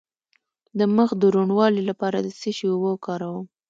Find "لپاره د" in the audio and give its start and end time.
1.89-2.27